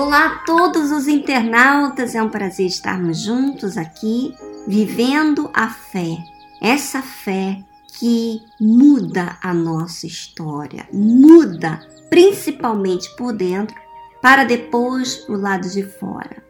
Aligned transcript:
Olá 0.00 0.26
a 0.26 0.38
todos 0.44 0.92
os 0.92 1.08
internautas, 1.08 2.14
é 2.14 2.22
um 2.22 2.28
prazer 2.28 2.66
estarmos 2.66 3.18
juntos 3.18 3.76
aqui, 3.76 4.32
vivendo 4.64 5.50
a 5.52 5.68
fé. 5.68 6.16
Essa 6.62 7.02
fé 7.02 7.64
que 7.98 8.40
muda 8.60 9.36
a 9.42 9.52
nossa 9.52 10.06
história, 10.06 10.88
muda 10.92 11.80
principalmente 12.08 13.12
por 13.16 13.32
dentro, 13.32 13.74
para 14.22 14.44
depois 14.44 15.16
pro 15.16 15.36
lado 15.36 15.68
de 15.68 15.82
fora. 15.82 16.44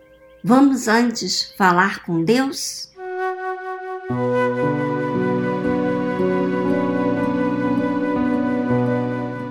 Vamos 0.44 0.86
antes 0.86 1.50
falar 1.56 2.04
com 2.04 2.22
Deus? 2.22 2.92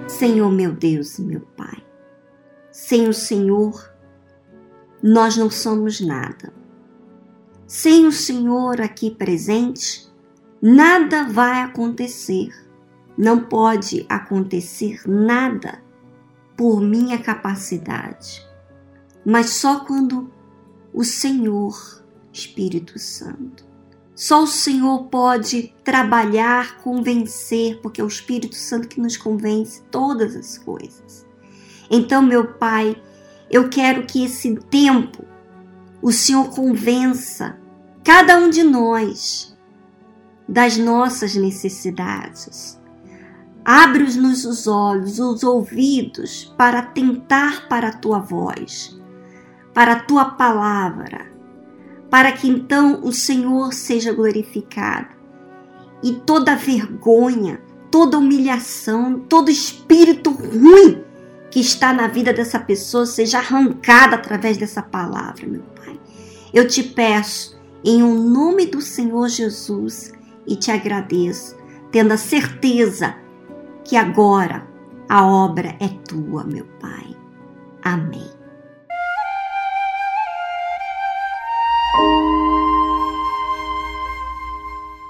Senhor 0.08 0.52
meu 0.52 0.72
Deus 0.72 1.18
e 1.18 1.24
meu 1.24 1.42
Pai, 1.58 1.87
sem 2.88 3.10
o 3.10 3.14
Senhor, 3.14 3.94
nós 5.04 5.36
não 5.36 5.50
somos 5.50 6.00
nada. 6.00 6.54
Sem 7.68 8.08
o 8.08 8.14
Senhor 8.14 8.80
aqui 8.80 9.12
presente, 9.12 10.10
nada 10.62 11.26
vai 11.26 11.64
acontecer. 11.64 12.48
Não 13.18 13.44
pode 13.44 14.06
acontecer 14.08 15.02
nada 15.06 15.84
por 16.56 16.80
minha 16.80 17.22
capacidade, 17.22 18.48
mas 19.26 19.50
só 19.50 19.82
quando 19.82 20.32
o 20.94 21.04
Senhor, 21.04 22.02
Espírito 22.32 22.98
Santo, 22.98 23.66
só 24.16 24.44
o 24.44 24.48
Senhor 24.48 25.08
pode 25.08 25.76
trabalhar, 25.84 26.78
convencer, 26.78 27.82
porque 27.82 28.00
é 28.00 28.04
o 28.06 28.08
Espírito 28.08 28.56
Santo 28.56 28.88
que 28.88 29.02
nos 29.02 29.18
convence 29.18 29.84
todas 29.92 30.38
as 30.38 30.58
coisas. 30.58 31.27
Então, 31.90 32.22
meu 32.22 32.54
Pai, 32.54 32.96
eu 33.50 33.70
quero 33.70 34.06
que 34.06 34.26
esse 34.26 34.56
tempo 34.70 35.24
o 36.02 36.12
Senhor 36.12 36.50
convença 36.50 37.58
cada 38.04 38.38
um 38.38 38.50
de 38.50 38.64
nós 38.64 39.58
das 40.48 40.78
nossas 40.78 41.36
necessidades. 41.36 42.80
Abre-nos 43.66 44.46
os 44.46 44.68
olhos, 44.68 45.20
os 45.20 45.44
ouvidos 45.44 46.54
para 46.58 46.82
tentar 46.82 47.68
para 47.68 47.90
a 47.90 47.94
tua 47.94 48.20
voz, 48.20 48.98
para 49.74 49.94
a 49.94 50.00
tua 50.00 50.26
palavra, 50.26 51.30
para 52.10 52.32
que 52.32 52.48
então 52.48 53.02
o 53.04 53.12
Senhor 53.12 53.74
seja 53.74 54.14
glorificado 54.14 55.10
e 56.02 56.14
toda 56.14 56.56
vergonha, 56.56 57.62
toda 57.92 58.18
humilhação, 58.18 59.20
todo 59.20 59.52
espírito 59.52 60.32
ruim 60.32 61.04
que 61.50 61.60
está 61.60 61.94
na 61.94 62.08
vida 62.08 62.34
dessa 62.34 62.60
pessoa 62.60 63.06
seja 63.06 63.40
arrancada 63.40 64.16
através 64.16 64.58
dessa 64.58 64.82
palavra, 64.82 65.48
meu 65.48 65.64
Pai. 65.76 66.00
Eu 66.54 66.68
te 66.68 66.84
peço, 66.84 67.58
em 67.84 68.04
o 68.04 68.08
um 68.08 68.30
nome 68.30 68.66
do 68.66 68.82
Senhor 68.82 69.30
Jesus, 69.30 70.12
e 70.46 70.56
te 70.56 70.72
agradeço, 70.72 71.56
tendo 71.92 72.14
a 72.14 72.18
certeza 72.18 73.16
que 73.84 73.96
agora 73.96 74.68
a 75.08 75.26
obra 75.26 75.76
é 75.80 75.88
tua, 75.88 76.44
meu 76.44 76.66
Pai. 76.80 77.16
Amém. 77.84 78.38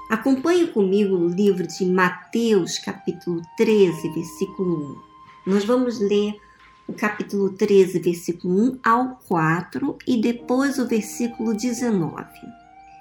Acompanhe 0.08 0.68
comigo 0.68 1.16
o 1.16 1.28
livro 1.28 1.66
de 1.66 1.84
Mateus, 1.84 2.78
capítulo 2.78 3.42
13, 3.56 4.08
versículo 4.14 5.04
1. 5.04 5.07
Nós 5.48 5.64
vamos 5.64 5.98
ler 5.98 6.38
o 6.86 6.92
capítulo 6.92 7.48
13, 7.48 8.00
versículo 8.00 8.54
1 8.54 8.80
ao 8.84 9.16
4 9.26 9.96
e 10.06 10.20
depois 10.20 10.78
o 10.78 10.86
versículo 10.86 11.54
19. 11.54 12.22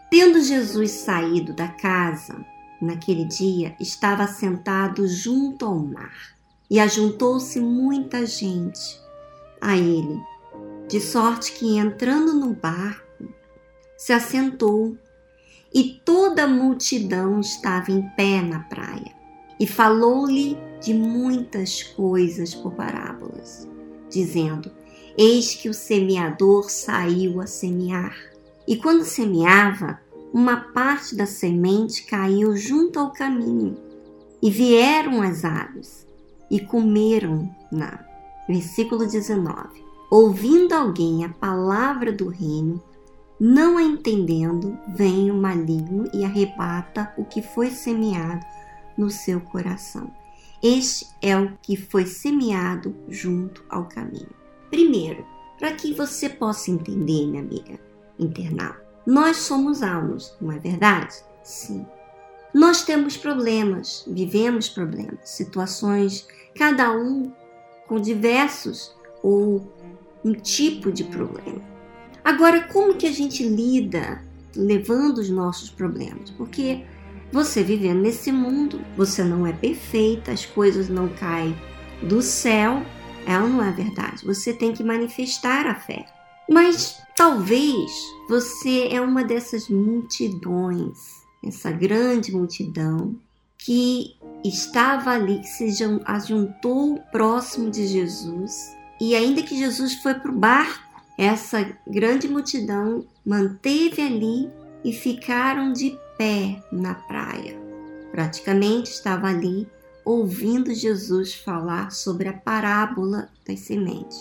Tendo 0.10 0.42
Jesus 0.42 0.92
saído 0.92 1.52
da 1.52 1.68
casa, 1.68 2.46
naquele 2.82 3.26
dia 3.26 3.76
estava 3.82 4.26
sentado 4.28 5.06
junto 5.10 5.66
ao 5.66 5.78
mar 5.78 6.38
e 6.72 6.80
ajuntou-se 6.80 7.60
muita 7.60 8.26
gente 8.26 8.98
a 9.60 9.76
ele, 9.76 10.18
de 10.88 11.02
sorte 11.02 11.52
que 11.52 11.78
entrando 11.78 12.32
no 12.32 12.54
barco, 12.54 13.28
se 13.98 14.14
assentou 14.14 14.98
e 15.74 16.00
toda 16.06 16.46
a 16.46 16.48
multidão 16.48 17.42
estava 17.42 17.92
em 17.92 18.04
pé 18.16 18.42
na 18.42 18.60
praia 18.60 19.12
e 19.60 19.68
falou-lhe 19.68 20.58
de 20.82 20.94
muitas 20.94 21.84
coisas 21.84 22.54
por 22.54 22.74
parábolas, 22.74 23.68
dizendo: 24.10 24.72
Eis 25.18 25.56
que 25.56 25.70
o 25.70 25.74
semeador 25.74 26.70
saiu 26.70 27.42
a 27.42 27.48
semear. 27.48 28.16
E 28.68 28.76
quando 28.76 29.04
semeava, 29.04 30.00
uma 30.34 30.58
parte 30.58 31.16
da 31.16 31.26
semente 31.26 32.04
caiu 32.04 32.56
junto 32.56 33.00
ao 33.00 33.12
caminho, 33.12 33.78
e 34.42 34.52
vieram 34.52 35.22
as 35.22 35.44
aves 35.44 36.06
e 36.50 36.60
comeram-na. 36.60 38.06
Versículo 38.48 39.06
19. 39.06 39.84
Ouvindo 40.10 40.74
alguém 40.74 41.26
a 41.26 41.30
palavra 41.30 42.14
do 42.14 42.30
reino, 42.30 42.82
não 43.40 43.78
a 43.78 43.84
entendendo, 43.84 44.78
vem 44.96 45.30
o 45.30 45.36
maligno 45.36 46.10
e 46.14 46.24
arrebata 46.24 47.14
o 47.18 47.26
que 47.26 47.42
foi 47.42 47.70
semeado 47.70 48.46
no 48.98 49.10
seu 49.10 49.40
coração. 49.42 50.10
Este 50.62 51.06
é 51.22 51.38
o 51.38 51.56
que 51.62 51.78
foi 51.78 52.06
semeado 52.06 52.96
junto 53.08 53.64
ao 53.70 53.86
caminho. 53.86 54.30
Primeiro, 54.70 55.26
para 55.60 55.72
que 55.74 55.94
você 55.94 56.30
possa 56.30 56.72
entender, 56.72 57.28
minha 57.28 57.42
amiga 57.42 57.80
internauta, 58.18 58.86
nós 59.06 59.38
somos 59.38 59.82
almas, 59.82 60.36
não 60.42 60.52
é 60.52 60.60
verdade? 60.60 61.16
Sim. 61.44 61.86
Nós 62.54 62.84
temos 62.84 63.16
problemas, 63.16 64.04
vivemos 64.08 64.68
problemas, 64.68 65.30
situações, 65.30 66.28
cada 66.56 66.92
um 66.92 67.32
com 67.88 68.00
diversos 68.00 68.96
ou 69.22 69.72
um 70.26 70.34
tipo 70.34 70.92
de 70.92 71.04
problema. 71.06 71.62
Agora, 72.24 72.64
como 72.64 72.96
que 72.96 73.08
a 73.08 73.12
gente 73.12 73.48
lida 73.48 74.22
levando 74.56 75.20
os 75.20 75.30
nossos 75.30 75.70
problemas? 75.70 76.30
Porque 76.32 76.84
você 77.32 77.64
vivendo 77.64 78.02
nesse 78.02 78.32
mundo, 78.32 78.82
você 78.96 79.24
não 79.24 79.46
é 79.46 79.54
perfeita, 79.54 80.32
as 80.32 80.46
coisas 80.46 80.90
não 80.90 81.08
caem 81.08 81.56
do 82.02 82.22
céu, 82.22 82.84
ou 83.28 83.50
não 83.50 83.64
é 83.64 83.72
verdade? 83.72 84.26
Você 84.26 84.54
tem 84.54 84.74
que 84.74 84.84
manifestar 84.84 85.68
a 85.68 85.76
fé. 85.76 86.06
Mas 86.50 87.02
talvez 87.16 87.92
você 88.30 88.88
é 88.90 89.02
uma 89.02 89.24
dessas 89.24 89.68
multidões, 89.68 90.98
essa 91.44 91.72
grande 91.72 92.32
multidão 92.32 93.16
que 93.58 94.16
estava 94.46 95.12
ali, 95.12 95.40
que 95.40 95.48
se 95.48 95.84
ajuntou 96.06 97.00
próximo 97.12 97.70
de 97.70 97.86
Jesus, 97.86 98.76
e 99.02 99.16
ainda 99.16 99.44
que 99.44 99.58
Jesus 99.58 99.96
foi 99.96 100.14
para 100.14 100.32
o 100.32 100.36
barco, 100.36 100.88
essa 101.18 101.68
grande 101.86 102.28
multidão 102.28 103.06
manteve 103.26 104.02
ali 104.02 104.50
e 104.86 104.94
ficaram 104.94 105.74
de 105.74 105.98
pé 106.18 106.62
na 106.72 106.96
praia. 106.96 107.56
Praticamente 108.12 108.90
estava 108.90 109.28
ali 109.28 109.68
ouvindo 110.04 110.74
Jesus 110.74 111.36
falar 111.36 111.92
sobre 111.92 112.30
a 112.30 112.34
parábola 112.34 113.30
das 113.46 113.60
sementes. 113.60 114.18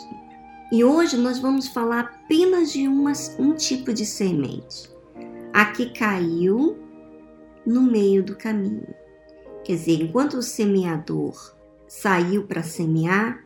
E 0.73 0.84
hoje 0.84 1.17
nós 1.17 1.39
vamos 1.39 1.69
falar 1.69 2.01
apenas 2.01 2.73
de 2.73 2.89
uma, 2.89 3.12
um 3.39 3.55
tipo 3.55 3.93
de 3.93 4.05
semente, 4.05 4.91
a 5.53 5.67
que 5.67 5.91
caiu 5.91 6.77
no 7.65 7.83
meio 7.83 8.23
do 8.23 8.37
caminho. 8.37 8.87
Quer 9.65 9.77
dizer, 9.77 10.03
enquanto 10.03 10.34
o 10.34 10.43
semeador 10.43 11.55
saiu 11.87 12.45
para 12.45 12.65
semear, 12.65 13.45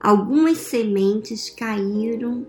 algumas 0.00 0.58
sementes 0.58 1.50
caíram 1.50 2.46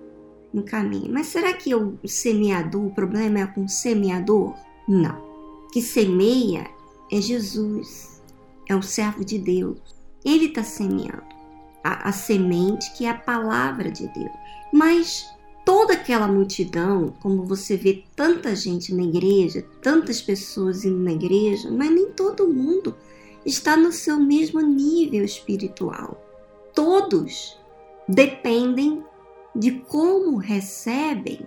no 0.53 0.63
caminho. 0.63 1.11
Mas 1.11 1.27
será 1.27 1.53
que 1.53 1.73
o 1.73 1.97
semeador, 2.05 2.85
o 2.85 2.93
problema 2.93 3.39
é 3.39 3.47
com 3.47 3.65
o 3.65 3.69
semeador? 3.69 4.53
Não 4.87 5.32
que 5.73 5.81
semeia 5.81 6.69
é 7.11 7.19
Jesus, 7.19 8.21
é 8.69 8.75
o 8.75 8.83
servo 8.83 9.25
de 9.25 9.39
Deus. 9.39 9.79
Ele 10.23 10.45
está 10.45 10.63
semeando 10.63 11.23
a, 11.83 12.09
a 12.09 12.11
semente 12.11 12.93
que 12.93 13.05
é 13.05 13.09
a 13.09 13.17
palavra 13.17 13.89
de 13.89 14.07
Deus. 14.09 14.31
Mas 14.71 15.25
toda 15.65 15.93
aquela 15.93 16.27
multidão, 16.27 17.15
como 17.19 17.43
você 17.43 17.75
vê 17.75 18.03
tanta 18.15 18.55
gente 18.55 18.93
na 18.93 19.01
igreja, 19.01 19.65
tantas 19.81 20.21
pessoas 20.21 20.85
indo 20.85 20.99
na 20.99 21.13
igreja, 21.13 21.71
mas 21.71 21.89
nem 21.89 22.11
todo 22.11 22.47
mundo 22.47 22.95
está 23.43 23.75
no 23.75 23.91
seu 23.91 24.19
mesmo 24.19 24.61
nível 24.61 25.25
espiritual. 25.25 26.23
Todos 26.75 27.57
dependem 28.07 29.03
de 29.55 29.71
como 29.71 30.37
recebem 30.37 31.39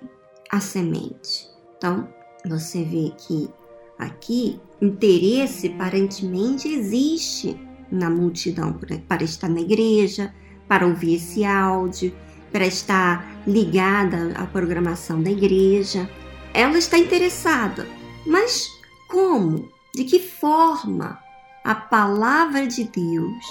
a 0.50 0.58
semente. 0.58 1.48
Então, 1.76 2.08
você 2.44 2.82
vê 2.82 3.12
que 3.16 3.48
Aqui, 3.98 4.60
interesse 4.80 5.68
aparentemente 5.68 6.68
existe 6.68 7.58
na 7.90 8.10
multidão 8.10 8.78
para 9.08 9.24
estar 9.24 9.48
na 9.48 9.60
igreja, 9.60 10.34
para 10.68 10.86
ouvir 10.86 11.14
esse 11.14 11.44
áudio, 11.44 12.14
para 12.52 12.66
estar 12.66 13.42
ligada 13.46 14.32
à 14.36 14.46
programação 14.46 15.22
da 15.22 15.30
igreja. 15.30 16.08
Ela 16.52 16.78
está 16.78 16.98
interessada, 16.98 17.86
mas 18.26 18.68
como? 19.08 19.68
De 19.94 20.04
que 20.04 20.18
forma 20.18 21.18
a 21.64 21.74
palavra 21.74 22.66
de 22.66 22.84
Deus 22.84 23.44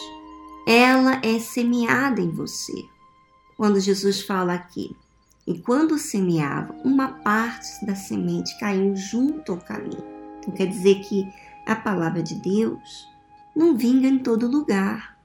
ela 0.67 1.19
é 1.23 1.39
semeada 1.39 2.21
em 2.21 2.29
você? 2.29 2.85
Quando 3.57 3.79
Jesus 3.79 4.21
fala 4.21 4.53
aqui, 4.53 4.95
e 5.47 5.59
quando 5.59 5.97
semeava, 5.97 6.75
uma 6.83 7.07
parte 7.07 7.85
da 7.85 7.95
semente 7.95 8.57
caiu 8.59 8.95
junto 8.95 9.51
ao 9.51 9.59
caminho. 9.59 10.14
Então 10.45 10.53
quer 10.53 10.67
dizer 10.67 10.99
que 11.01 11.27
a 11.65 11.75
palavra 11.75 12.21
de 12.21 12.35
Deus 12.35 13.09
não 13.55 13.75
vinga 13.75 14.07
em 14.07 14.19
todo 14.19 14.47
lugar. 14.47 15.17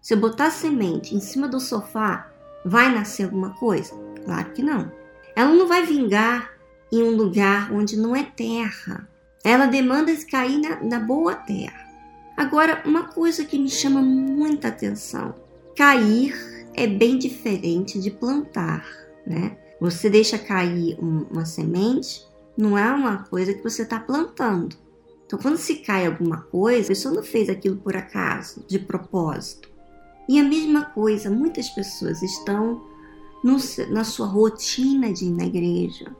Se 0.00 0.14
eu 0.14 0.20
botar 0.20 0.50
semente 0.50 1.16
em 1.16 1.20
cima 1.20 1.48
do 1.48 1.58
sofá, 1.58 2.30
vai 2.64 2.94
nascer 2.94 3.24
alguma 3.24 3.50
coisa? 3.50 3.92
Claro 4.24 4.52
que 4.52 4.62
não. 4.62 4.90
Ela 5.34 5.52
não 5.52 5.66
vai 5.66 5.84
vingar 5.84 6.50
em 6.92 7.02
um 7.02 7.16
lugar 7.16 7.72
onde 7.72 7.96
não 7.96 8.14
é 8.14 8.22
terra. 8.22 9.08
Ela 9.44 9.66
demanda 9.66 10.14
cair 10.30 10.60
na, 10.60 10.82
na 10.82 11.00
boa 11.00 11.34
terra. 11.34 11.88
Agora, 12.36 12.82
uma 12.84 13.08
coisa 13.08 13.44
que 13.44 13.58
me 13.58 13.68
chama 13.68 14.00
muita 14.00 14.68
atenção: 14.68 15.34
cair 15.76 16.34
é 16.74 16.86
bem 16.86 17.18
diferente 17.18 18.00
de 18.00 18.10
plantar, 18.12 18.86
né? 19.26 19.56
Você 19.80 20.08
deixa 20.08 20.38
cair 20.38 20.96
um, 21.00 21.26
uma 21.30 21.44
semente, 21.44 22.27
não 22.58 22.76
é 22.76 22.92
uma 22.92 23.18
coisa 23.18 23.54
que 23.54 23.62
você 23.62 23.82
está 23.82 24.00
plantando. 24.00 24.76
Então, 25.24 25.38
quando 25.38 25.58
se 25.58 25.76
cai 25.76 26.06
alguma 26.06 26.38
coisa, 26.38 26.86
a 26.86 26.88
pessoa 26.88 27.14
não 27.14 27.22
fez 27.22 27.48
aquilo 27.48 27.76
por 27.76 27.94
acaso, 27.94 28.64
de 28.66 28.80
propósito. 28.80 29.70
E 30.28 30.40
a 30.40 30.42
mesma 30.42 30.86
coisa, 30.86 31.30
muitas 31.30 31.68
pessoas 31.68 32.20
estão 32.20 32.82
no, 33.44 33.58
na 33.90 34.02
sua 34.02 34.26
rotina 34.26 35.12
de 35.12 35.26
ir 35.26 35.30
na 35.30 35.44
igreja, 35.44 36.10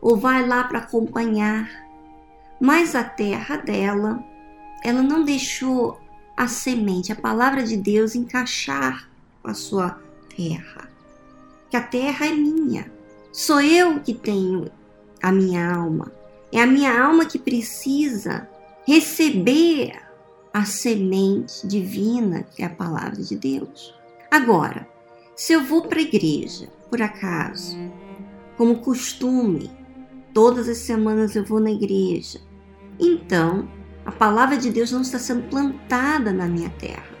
ou 0.00 0.16
vai 0.16 0.46
lá 0.46 0.64
para 0.64 0.78
acompanhar, 0.78 1.68
mas 2.58 2.94
a 2.94 3.04
terra 3.04 3.58
dela, 3.58 4.24
ela 4.82 5.02
não 5.02 5.22
deixou 5.22 6.00
a 6.34 6.48
semente, 6.48 7.12
a 7.12 7.16
palavra 7.16 7.62
de 7.62 7.76
Deus 7.76 8.14
encaixar 8.14 9.06
a 9.42 9.52
sua 9.52 10.00
terra. 10.34 10.88
Que 11.68 11.76
a 11.76 11.82
terra 11.82 12.26
é 12.26 12.32
minha. 12.32 12.90
Sou 13.30 13.60
eu 13.60 14.00
que 14.00 14.14
tenho 14.14 14.70
a 15.24 15.32
minha 15.32 15.74
alma. 15.74 16.12
É 16.52 16.60
a 16.60 16.66
minha 16.66 17.02
alma 17.02 17.24
que 17.24 17.38
precisa 17.38 18.46
receber 18.86 19.98
a 20.52 20.66
semente 20.66 21.66
divina 21.66 22.42
que 22.42 22.62
é 22.62 22.66
a 22.66 22.70
palavra 22.70 23.22
de 23.22 23.34
Deus. 23.34 23.94
Agora, 24.30 24.86
se 25.34 25.54
eu 25.54 25.64
vou 25.64 25.88
para 25.88 25.98
a 25.98 26.02
igreja, 26.02 26.68
por 26.90 27.00
acaso, 27.00 27.74
como 28.58 28.80
costume, 28.80 29.70
todas 30.34 30.68
as 30.68 30.76
semanas 30.76 31.34
eu 31.34 31.44
vou 31.44 31.58
na 31.58 31.70
igreja, 31.70 32.38
então 33.00 33.66
a 34.04 34.12
palavra 34.12 34.58
de 34.58 34.70
Deus 34.70 34.92
não 34.92 35.00
está 35.00 35.18
sendo 35.18 35.48
plantada 35.48 36.34
na 36.34 36.46
minha 36.46 36.68
terra. 36.68 37.14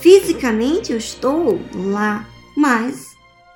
Fisicamente 0.00 0.90
eu 0.90 0.98
estou 0.98 1.60
lá, 1.92 2.28
mas 2.56 3.06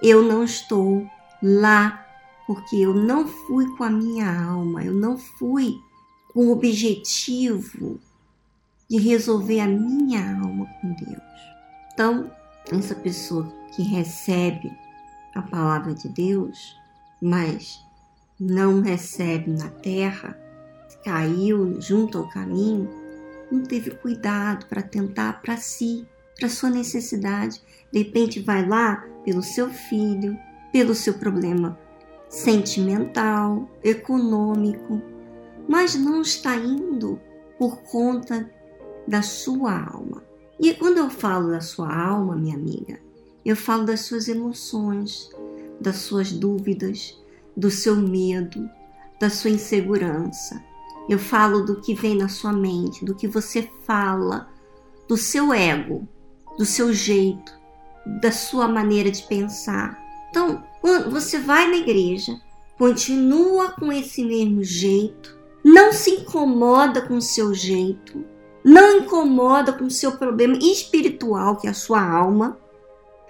eu 0.01 0.23
não 0.23 0.45
estou 0.45 1.05
lá 1.43 2.04
porque 2.47 2.77
eu 2.77 2.95
não 2.95 3.27
fui 3.27 3.67
com 3.77 3.85
a 3.85 3.91
minha 3.91 4.31
alma, 4.31 4.85
eu 4.85 4.95
não 4.95 5.17
fui 5.17 5.81
com 6.33 6.47
o 6.47 6.53
objetivo 6.53 7.99
de 8.89 8.99
resolver 8.99 9.61
a 9.61 9.67
minha 9.67 10.39
alma 10.41 10.67
com 10.81 10.93
Deus. 10.93 11.23
Então, 11.93 12.31
essa 12.71 12.95
pessoa 12.95 13.51
que 13.75 13.83
recebe 13.83 14.71
a 15.35 15.43
palavra 15.43 15.95
de 15.95 16.09
Deus, 16.09 16.77
mas 17.21 17.81
não 18.39 18.81
recebe 18.83 19.51
na 19.51 19.69
terra, 19.69 20.39
caiu 21.05 21.81
junto 21.81 22.19
ao 22.19 22.29
caminho, 22.29 22.91
não 23.51 23.63
teve 23.63 23.91
cuidado 23.93 24.67
para 24.67 24.83
tentar 24.83 25.41
para 25.41 25.57
si, 25.57 26.07
para 26.39 26.49
sua 26.49 26.71
necessidade. 26.71 27.63
De 27.93 27.99
repente 28.01 28.41
vai 28.41 28.67
lá 28.67 29.05
pelo 29.25 29.43
seu 29.43 29.71
filho, 29.71 30.39
pelo 30.73 30.95
seu 30.95 31.15
problema 31.15 31.79
sentimental, 32.35 33.71
econômico, 33.83 35.01
mas 35.69 35.95
não 35.95 36.21
está 36.21 36.57
indo 36.57 37.21
por 37.57 37.81
conta 37.83 38.51
da 39.07 39.23
sua 39.23 39.87
alma. 39.87 40.25
E 40.59 40.75
quando 40.75 40.99
eu 40.99 41.09
falo 41.09 41.53
da 41.53 41.61
sua 41.61 41.95
alma, 41.95 42.35
minha 42.35 42.57
amiga, 42.57 42.99
eu 43.45 43.55
falo 43.55 43.85
das 43.85 44.01
suas 44.01 44.27
emoções, 44.27 45.31
das 45.81 45.99
suas 45.99 46.33
dúvidas, 46.33 47.17
do 47.57 47.71
seu 47.71 47.95
medo, 47.95 48.69
da 49.21 49.31
sua 49.31 49.51
insegurança. 49.51 50.61
Eu 51.09 51.21
falo 51.21 51.65
do 51.65 51.81
que 51.81 51.95
vem 51.95 52.17
na 52.17 52.29
sua 52.29 52.53
mente, 52.53 53.05
do 53.05 53.15
que 53.15 53.29
você 53.29 53.71
fala, 53.87 54.49
do 55.07 55.17
seu 55.17 55.55
ego, 55.55 56.09
do 56.59 56.65
seu 56.65 56.93
jeito, 56.93 57.53
da 58.21 58.33
sua 58.33 58.67
maneira 58.67 59.11
de 59.11 59.23
pensar. 59.23 59.97
Então, 60.31 60.65
quando 60.85 61.11
você 61.11 61.39
vai 61.39 61.67
na 61.67 61.79
igreja, 61.79 62.39
continua 62.79 63.71
com 63.71 63.91
esse 63.91 64.23
mesmo 64.23 64.63
jeito, 64.63 65.35
não 65.65 65.95
se 65.95 66.11
incomoda 66.11 67.01
com 67.01 67.17
o 67.17 67.23
seu 67.23 67.55
jeito, 67.55 68.23
não 68.63 68.99
incomoda 68.99 69.73
com 69.73 69.87
o 69.87 69.91
seu 69.91 70.13
problema 70.19 70.59
espiritual, 70.59 71.57
que 71.57 71.67
é 71.67 71.71
a 71.71 71.73
sua 71.73 72.07
alma, 72.07 72.59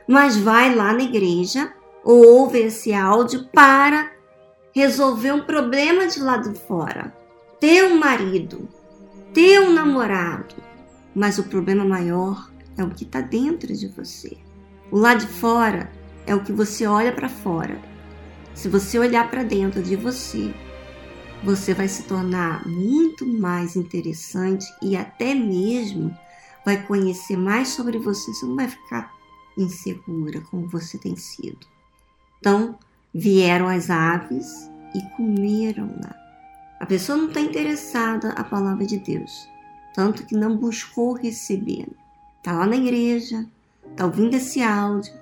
mas 0.08 0.36
vai 0.36 0.74
lá 0.74 0.92
na 0.92 1.04
igreja 1.04 1.72
ou 2.02 2.26
ouve 2.26 2.58
esse 2.58 2.92
áudio 2.92 3.48
para 3.52 4.10
resolver 4.74 5.30
um 5.30 5.44
problema 5.44 6.08
de 6.08 6.18
lado 6.18 6.52
de 6.52 6.58
fora. 6.58 7.16
Ter 7.60 7.84
um 7.84 7.96
marido, 7.96 8.68
ter 9.32 9.60
um 9.60 9.72
namorado, 9.72 10.56
mas 11.14 11.38
o 11.38 11.44
problema 11.44 11.84
maior 11.84 12.50
é 12.76 12.82
o 12.82 12.90
que 12.90 13.04
está 13.04 13.20
dentro 13.20 13.72
de 13.72 13.86
você. 13.86 14.36
O 14.90 14.98
lado 14.98 15.20
de 15.20 15.28
fora 15.28 15.88
é 16.26 16.34
o 16.34 16.42
que 16.42 16.52
você 16.52 16.86
olha 16.86 17.12
para 17.12 17.28
fora. 17.28 17.80
Se 18.54 18.68
você 18.68 18.98
olhar 18.98 19.30
para 19.30 19.42
dentro 19.42 19.82
de 19.82 19.96
você, 19.96 20.54
você 21.42 21.74
vai 21.74 21.88
se 21.88 22.04
tornar 22.04 22.66
muito 22.66 23.26
mais 23.26 23.76
interessante 23.76 24.64
e 24.80 24.96
até 24.96 25.34
mesmo 25.34 26.16
vai 26.64 26.82
conhecer 26.82 27.36
mais 27.36 27.68
sobre 27.68 27.98
você. 27.98 28.32
Você 28.32 28.46
não 28.46 28.56
vai 28.56 28.68
ficar 28.68 29.12
insegura 29.56 30.40
como 30.50 30.68
você 30.68 30.96
tem 30.98 31.16
sido. 31.16 31.66
Então, 32.40 32.78
vieram 33.12 33.68
as 33.68 33.90
aves 33.90 34.70
e 34.94 35.02
comeram-na. 35.16 36.14
A 36.80 36.86
pessoa 36.86 37.16
não 37.18 37.28
está 37.28 37.40
interessada 37.40 38.30
a 38.30 38.44
palavra 38.44 38.84
de 38.84 38.98
Deus, 38.98 39.48
tanto 39.94 40.24
que 40.26 40.34
não 40.34 40.56
buscou 40.56 41.14
receber. 41.14 41.88
Está 42.38 42.52
lá 42.52 42.66
na 42.66 42.76
igreja, 42.76 43.46
está 43.90 44.04
ouvindo 44.04 44.34
esse 44.34 44.62
áudio, 44.62 45.12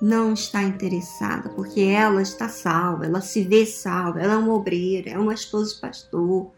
não 0.00 0.32
está 0.32 0.62
interessada, 0.62 1.50
porque 1.50 1.80
ela 1.80 2.22
está 2.22 2.48
salva, 2.48 3.04
ela 3.04 3.20
se 3.20 3.42
vê 3.42 3.66
salva, 3.66 4.20
ela 4.20 4.34
é 4.34 4.36
uma 4.36 4.54
obreira, 4.54 5.10
é 5.10 5.18
uma 5.18 5.34
esposa 5.34 5.74
de 5.74 5.80
pastor. 5.80 6.50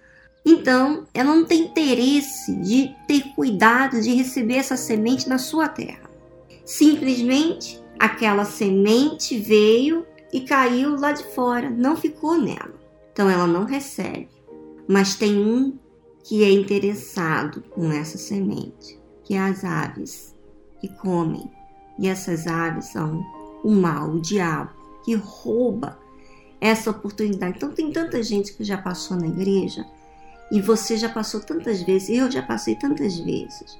Então, 0.45 1.07
ela 1.13 1.35
não 1.35 1.45
tem 1.45 1.63
interesse 1.67 2.55
de 2.57 2.95
ter 3.07 3.23
cuidado 3.35 4.01
de 4.01 4.15
receber 4.15 4.57
essa 4.57 4.77
semente 4.77 5.29
na 5.29 5.39
sua 5.39 5.69
terra. 5.69 6.11
Simplesmente 6.65 7.83
aquela 7.99 8.45
semente 8.45 9.39
veio 9.39 10.07
e 10.33 10.41
caiu 10.41 10.99
lá 10.99 11.13
de 11.13 11.25
fora, 11.35 11.69
não 11.71 11.97
ficou 11.97 12.39
nela. 12.39 12.75
Então 13.13 13.29
ela 13.29 13.47
não 13.47 13.65
recebe. 13.65 14.29
Mas 14.89 15.15
tem 15.15 15.37
um 15.37 15.79
que 16.25 16.43
é 16.45 16.51
interessado 16.51 17.63
com 17.71 17.93
essa 17.93 18.17
semente, 18.17 18.99
que 19.25 19.35
é 19.35 19.41
as 19.41 19.65
aves 19.65 20.35
que 20.81 20.89
comem 20.89 21.49
e 22.03 22.09
essas 22.09 22.49
aves 22.49 22.87
são 22.87 23.25
o 23.63 23.71
mal, 23.71 24.11
o 24.11 24.21
diabo, 24.21 24.73
que 25.05 25.15
rouba 25.15 25.97
essa 26.61 26.91
oportunidade. 26.91 27.57
Então, 27.57 27.71
tem 27.71 27.93
tanta 27.93 28.21
gente 28.21 28.55
que 28.55 28.65
já 28.65 28.77
passou 28.77 29.17
na 29.17 29.29
igreja 29.29 29.87
e 30.51 30.61
você 30.61 30.97
já 30.97 31.09
passou 31.09 31.41
tantas 31.41 31.81
vezes, 31.83 32.11
eu 32.11 32.29
já 32.29 32.43
passei 32.43 32.75
tantas 32.75 33.19
vezes. 33.21 33.79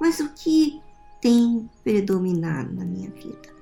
Mas 0.00 0.18
o 0.18 0.30
que 0.30 0.82
tem 1.20 1.70
predominado 1.84 2.74
na 2.74 2.84
minha 2.84 3.10
vida? 3.10 3.54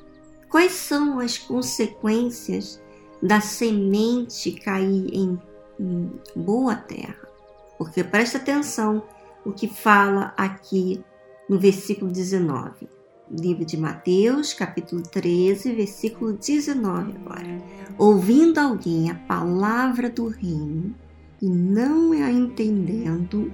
Quais 0.49 0.73
são 0.73 1.21
as 1.21 1.37
consequências 1.37 2.81
da 3.23 3.43
semente 3.43 4.53
cair 4.53 5.11
em, 5.13 5.39
em 5.79 6.11
boa 6.35 6.75
terra? 6.75 7.29
Porque 7.77 8.03
presta 8.03 8.39
atenção 8.39 9.03
o 9.45 9.53
que 9.53 9.69
fala 9.69 10.33
aqui 10.39 11.05
no 11.51 11.59
versículo 11.59 12.11
19 12.11 13.00
livro 13.31 13.65
de 13.65 13.77
Mateus, 13.77 14.53
capítulo 14.53 15.03
13, 15.03 15.73
versículo 15.73 16.33
19 16.33 17.15
agora. 17.17 17.63
Ouvindo 17.97 18.59
alguém 18.59 19.11
a 19.11 19.15
palavra 19.15 20.11
do 20.11 20.29
reino 20.29 20.95
e 21.41 21.49
não 21.49 22.13
a 22.13 22.31
entendendo, 22.31 23.53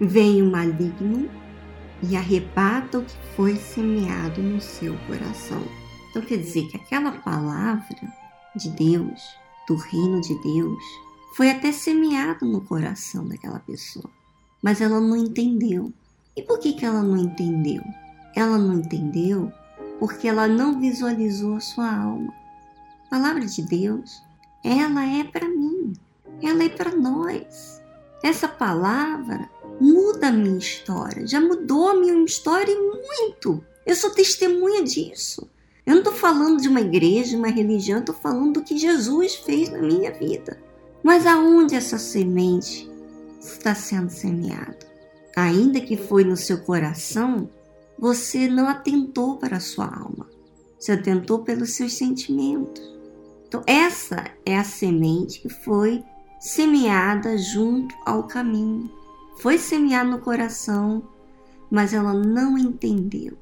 vem 0.00 0.42
o 0.42 0.50
maligno 0.50 1.30
e 2.02 2.16
arrebata 2.16 2.98
o 2.98 3.04
que 3.04 3.16
foi 3.36 3.54
semeado 3.54 4.42
no 4.42 4.60
seu 4.60 4.96
coração. 5.06 5.62
Então 6.10 6.22
quer 6.22 6.38
dizer 6.38 6.66
que 6.68 6.76
aquela 6.76 7.12
palavra 7.12 8.12
de 8.56 8.70
Deus, 8.70 9.22
do 9.68 9.76
reino 9.76 10.20
de 10.20 10.34
Deus, 10.42 10.82
foi 11.36 11.50
até 11.50 11.70
semeado 11.70 12.44
no 12.44 12.60
coração 12.60 13.26
daquela 13.26 13.60
pessoa, 13.60 14.10
mas 14.60 14.80
ela 14.80 15.00
não 15.00 15.16
entendeu. 15.16 15.92
E 16.36 16.42
por 16.42 16.58
que, 16.58 16.72
que 16.72 16.84
ela 16.84 17.02
não 17.02 17.16
entendeu? 17.16 17.82
Ela 18.34 18.58
não 18.58 18.74
entendeu 18.74 19.52
porque 19.98 20.26
ela 20.26 20.48
não 20.48 20.80
visualizou 20.80 21.56
a 21.56 21.60
sua 21.60 21.94
alma. 21.94 22.32
A 23.06 23.10
palavra 23.10 23.46
de 23.46 23.62
Deus, 23.62 24.22
ela 24.64 25.04
é 25.06 25.22
para 25.22 25.48
mim, 25.48 25.92
ela 26.42 26.64
é 26.64 26.68
para 26.68 26.94
nós. 26.96 27.80
Essa 28.22 28.48
palavra 28.48 29.48
muda 29.80 30.28
a 30.28 30.32
minha 30.32 30.58
história, 30.58 31.26
já 31.26 31.40
mudou 31.40 31.90
a 31.90 31.94
minha 31.94 32.24
história 32.24 32.74
muito. 32.74 33.64
Eu 33.84 33.96
sou 33.96 34.10
testemunha 34.10 34.82
disso. 34.82 35.48
Eu 35.84 35.94
não 35.94 36.02
estou 36.02 36.14
falando 36.14 36.60
de 36.60 36.68
uma 36.68 36.80
igreja, 36.80 37.36
uma 37.36 37.48
religião, 37.48 37.98
estou 37.98 38.14
falando 38.14 38.54
do 38.54 38.62
que 38.62 38.78
Jesus 38.78 39.34
fez 39.34 39.68
na 39.68 39.78
minha 39.78 40.12
vida. 40.12 40.58
Mas 41.02 41.26
aonde 41.26 41.74
essa 41.74 41.98
semente 41.98 42.88
está 43.40 43.74
sendo 43.74 44.08
semeada? 44.08 44.78
Ainda 45.36 45.80
que 45.80 45.96
foi 45.96 46.22
no 46.22 46.36
seu 46.36 46.58
coração, 46.58 47.50
você 48.02 48.48
não 48.48 48.68
atentou 48.68 49.36
para 49.36 49.58
a 49.58 49.60
sua 49.60 49.86
alma. 49.86 50.28
Você 50.76 50.90
atentou 50.90 51.44
pelos 51.44 51.74
seus 51.74 51.92
sentimentos. 51.92 52.82
Então, 53.46 53.62
essa 53.64 54.24
é 54.44 54.58
a 54.58 54.64
semente 54.64 55.40
que 55.40 55.48
foi 55.48 56.02
semeada 56.40 57.38
junto 57.38 57.94
ao 58.04 58.24
caminho. 58.24 58.90
Foi 59.38 59.56
semeada 59.56 60.10
no 60.10 60.18
coração, 60.18 61.04
mas 61.70 61.94
ela 61.94 62.12
não 62.12 62.58
entendeu. 62.58 63.38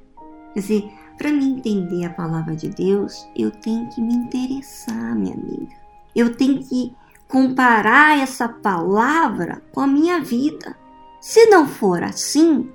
Quer 0.53 0.61
dizer, 0.61 0.93
para 1.17 1.33
me 1.33 1.47
entender 1.47 2.05
a 2.05 2.13
palavra 2.13 2.55
de 2.55 2.69
Deus, 2.69 3.27
eu 3.35 3.51
tenho 3.51 3.89
que 3.89 4.03
me 4.03 4.13
interessar, 4.13 5.17
minha 5.17 5.37
amiga. 5.37 5.75
Eu 6.15 6.37
tenho 6.37 6.63
que 6.63 6.95
comparar 7.27 8.19
essa 8.19 8.47
palavra 8.47 9.63
com 9.73 9.81
a 9.81 9.87
minha 9.87 10.21
vida. 10.21 10.77
Se 11.19 11.47
não 11.47 11.67
for 11.67 12.03
assim, 12.03 12.71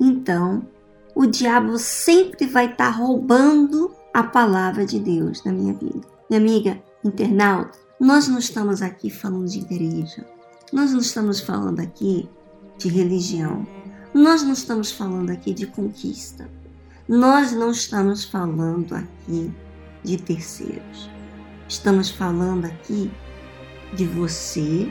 então 0.00 0.66
o 1.14 1.26
diabo 1.26 1.78
sempre 1.78 2.46
vai 2.46 2.66
estar 2.66 2.90
tá 2.90 2.90
roubando 2.90 3.94
a 4.14 4.22
palavra 4.22 4.84
de 4.84 4.98
Deus 4.98 5.44
na 5.44 5.52
minha 5.52 5.74
vida. 5.74 6.06
Minha 6.28 6.40
amiga 6.40 6.82
internauta, 7.04 7.78
nós 8.00 8.28
não 8.28 8.38
estamos 8.38 8.82
aqui 8.82 9.10
falando 9.10 9.46
de 9.48 9.60
igreja. 9.60 10.26
Nós 10.72 10.92
não 10.92 11.00
estamos 11.00 11.40
falando 11.40 11.80
aqui 11.80 12.28
de 12.78 12.88
religião. 12.88 13.66
Nós 14.14 14.42
não 14.42 14.52
estamos 14.52 14.90
falando 14.90 15.30
aqui 15.30 15.52
de 15.52 15.66
conquista. 15.66 16.48
Nós 17.08 17.52
não 17.52 17.70
estamos 17.70 18.24
falando 18.24 18.94
aqui 18.94 19.52
de 20.02 20.16
terceiros. 20.16 21.10
Estamos 21.68 22.10
falando 22.10 22.64
aqui 22.64 23.10
de 23.94 24.06
você 24.06 24.90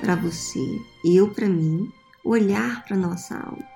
para 0.00 0.16
você, 0.16 0.60
eu 1.04 1.30
para 1.30 1.48
mim, 1.48 1.88
olhar 2.24 2.84
para 2.84 2.96
nossa 2.96 3.36
alma 3.36 3.73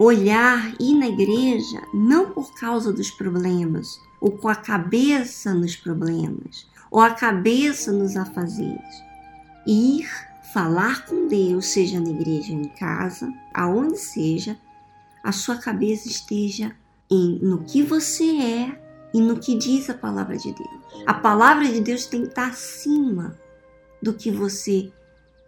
olhar 0.00 0.74
ir 0.80 0.94
na 0.94 1.08
igreja 1.08 1.82
não 1.92 2.30
por 2.30 2.54
causa 2.54 2.90
dos 2.90 3.10
problemas, 3.10 4.00
ou 4.18 4.32
com 4.32 4.48
a 4.48 4.54
cabeça 4.54 5.52
nos 5.52 5.76
problemas, 5.76 6.66
ou 6.90 7.02
a 7.02 7.10
cabeça 7.10 7.92
nos 7.92 8.16
afazeres. 8.16 9.04
Ir 9.66 10.08
falar 10.54 11.04
com 11.04 11.28
Deus, 11.28 11.66
seja 11.66 12.00
na 12.00 12.08
igreja 12.08 12.50
em 12.50 12.64
casa, 12.64 13.30
aonde 13.52 13.98
seja, 13.98 14.58
a 15.22 15.32
sua 15.32 15.56
cabeça 15.56 16.08
esteja 16.08 16.74
em 17.10 17.38
no 17.42 17.62
que 17.64 17.82
você 17.82 18.24
é 18.24 18.80
e 19.12 19.20
no 19.20 19.38
que 19.38 19.54
diz 19.54 19.90
a 19.90 19.94
palavra 19.94 20.38
de 20.38 20.50
Deus. 20.50 21.04
A 21.06 21.12
palavra 21.12 21.68
de 21.68 21.78
Deus 21.78 22.06
tem 22.06 22.22
que 22.22 22.28
estar 22.28 22.48
acima 22.48 23.38
do 24.02 24.14
que 24.14 24.30
você 24.30 24.90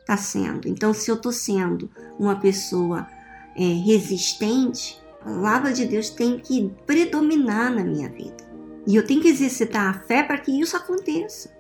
está 0.00 0.18
sendo. 0.18 0.68
Então, 0.68 0.92
se 0.92 1.11
eu 1.11 1.14
estou 1.14 1.32
sendo 1.32 1.88
uma 2.18 2.37
pessoa 2.37 3.09
é, 3.56 3.62
resistente, 3.62 5.00
a 5.21 5.25
palavra 5.25 5.73
de 5.73 5.87
Deus 5.87 6.11
tem 6.11 6.38
que 6.38 6.71
predominar 6.87 7.75
na 7.75 7.85
minha 7.85 8.09
vida. 8.09 8.52
E 8.87 8.97
eu 8.97 9.06
tenho 9.06 9.21
que 9.21 9.28
exercitar 9.28 9.88
a 9.88 10.00
fé 10.00 10.23
para 10.23 10.38
que 10.38 10.61
isso 10.61 10.76
aconteça. 10.76 11.50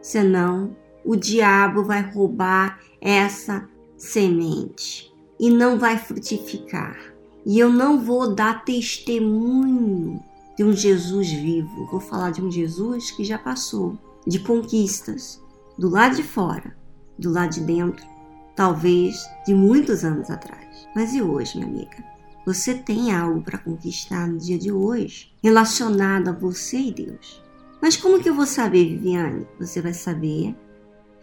Senão, 0.00 0.74
o 1.04 1.14
diabo 1.16 1.84
vai 1.84 2.02
roubar 2.02 2.80
essa 3.00 3.68
semente 3.96 5.12
e 5.38 5.50
não 5.50 5.78
vai 5.78 5.98
frutificar. 5.98 6.96
E 7.44 7.58
eu 7.58 7.70
não 7.70 8.00
vou 8.00 8.34
dar 8.34 8.64
testemunho 8.64 10.22
de 10.56 10.64
um 10.64 10.72
Jesus 10.72 11.30
vivo. 11.30 11.86
Vou 11.90 12.00
falar 12.00 12.30
de 12.30 12.42
um 12.42 12.50
Jesus 12.50 13.10
que 13.10 13.24
já 13.24 13.38
passou 13.38 13.98
de 14.26 14.38
conquistas 14.40 15.42
do 15.78 15.88
lado 15.88 16.16
de 16.16 16.22
fora, 16.22 16.76
do 17.18 17.30
lado 17.30 17.54
de 17.54 17.60
dentro, 17.60 18.06
talvez 18.54 19.16
de 19.46 19.54
muitos 19.54 20.04
anos 20.04 20.30
atrás. 20.30 20.69
Mas 20.94 21.14
e 21.14 21.22
hoje, 21.22 21.58
minha 21.58 21.68
amiga? 21.68 22.04
Você 22.46 22.74
tem 22.74 23.12
algo 23.12 23.42
para 23.42 23.58
conquistar 23.58 24.26
no 24.26 24.38
dia 24.38 24.58
de 24.58 24.72
hoje 24.72 25.32
relacionado 25.42 26.28
a 26.28 26.32
você 26.32 26.78
e 26.78 26.92
Deus. 26.92 27.42
Mas 27.80 27.96
como 27.96 28.20
que 28.20 28.28
eu 28.28 28.34
vou 28.34 28.46
saber, 28.46 28.84
Viviane? 28.84 29.46
Você 29.58 29.80
vai 29.80 29.94
saber 29.94 30.54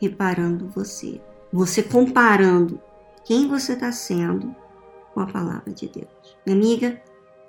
reparando 0.02 0.70
você. 0.70 1.22
Você 1.52 1.84
comparando 1.84 2.80
quem 3.26 3.48
você 3.48 3.74
está 3.74 3.92
sendo 3.92 4.56
com 5.14 5.20
a 5.20 5.28
palavra 5.28 5.74
de 5.74 5.88
Deus. 5.88 6.38
Minha 6.46 6.58
amiga, 6.58 7.02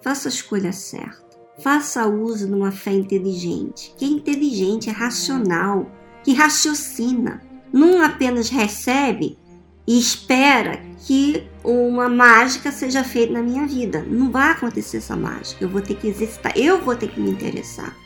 faça 0.03 0.29
a 0.29 0.31
escolha 0.31 0.73
certa. 0.73 1.39
Faça 1.61 2.07
uso 2.07 2.47
de 2.47 2.55
uma 2.55 2.71
fé 2.71 2.93
inteligente. 2.93 3.95
Que 3.97 4.05
é 4.05 4.09
inteligente, 4.09 4.89
é 4.89 4.93
racional, 4.93 5.91
que 6.25 6.33
raciocina. 6.33 7.43
Não 7.73 8.03
apenas 8.03 8.49
recebe 8.49 9.39
e 9.88 9.99
espera 9.99 10.83
que 11.07 11.49
uma 11.64 12.11
mágica 12.11 12.71
seja 12.71 13.02
feita 13.02 13.33
na 13.33 13.42
minha 13.42 13.66
vida. 13.66 14.02
Não 14.02 14.30
vai 14.30 14.50
acontecer 14.50 14.99
essa 14.99 15.16
mágica. 15.16 15.64
Eu 15.64 15.71
vou 15.71 15.80
ter 15.80 15.95
que 15.95 16.09
exercitar, 16.09 16.52
eu 16.59 16.85
vou 16.85 16.95
ter 16.95 17.09
que 17.09 17.18
me 17.18 17.30
interessar. 17.30 17.97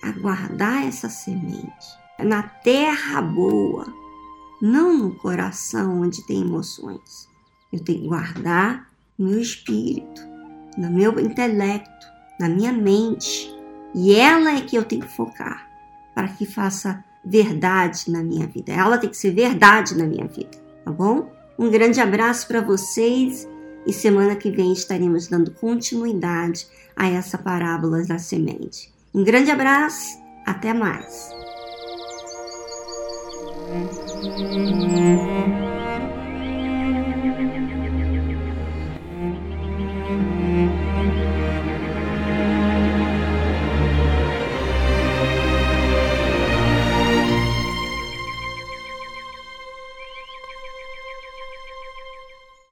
Aguardar 0.00 0.86
essa 0.86 1.08
semente 1.08 2.00
na 2.20 2.44
terra 2.44 3.20
boa, 3.20 3.92
não 4.60 4.96
no 4.96 5.14
coração 5.16 6.02
onde 6.02 6.24
tem 6.28 6.42
emoções. 6.42 7.28
Eu 7.72 7.82
tenho 7.82 8.02
que 8.02 8.06
guardar 8.06 8.88
no 9.18 9.30
meu 9.30 9.40
espírito, 9.40 10.22
no 10.78 10.92
meu 10.92 11.18
intelecto, 11.18 12.06
na 12.38 12.48
minha 12.48 12.72
mente. 12.72 13.52
E 13.92 14.14
ela 14.14 14.52
é 14.52 14.60
que 14.60 14.76
eu 14.76 14.84
tenho 14.84 15.02
que 15.02 15.16
focar 15.16 15.68
para 16.14 16.28
que 16.28 16.46
faça 16.46 17.04
verdade 17.24 18.12
na 18.12 18.22
minha 18.22 18.46
vida. 18.46 18.72
Ela 18.72 18.96
tem 18.96 19.10
que 19.10 19.16
ser 19.16 19.32
verdade 19.32 19.98
na 19.98 20.04
minha 20.04 20.28
vida 20.28 20.61
tá 20.84 20.90
bom? 20.90 21.30
Um 21.58 21.70
grande 21.70 22.00
abraço 22.00 22.46
para 22.46 22.60
vocês 22.60 23.48
e 23.86 23.92
semana 23.92 24.36
que 24.36 24.50
vem 24.50 24.72
estaremos 24.72 25.28
dando 25.28 25.50
continuidade 25.52 26.66
a 26.96 27.08
essa 27.08 27.38
parábola 27.38 28.04
da 28.04 28.18
semente. 28.18 28.92
Um 29.14 29.24
grande 29.24 29.50
abraço, 29.50 30.18
até 30.46 30.72
mais. 30.72 31.30